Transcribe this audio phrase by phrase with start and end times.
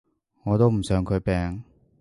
[0.45, 1.63] 我都唔想佢病